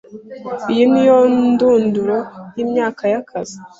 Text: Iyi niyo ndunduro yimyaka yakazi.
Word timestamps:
Iyi 0.71 0.83
niyo 0.91 1.17
ndunduro 1.49 2.17
yimyaka 2.55 3.03
yakazi. 3.13 3.57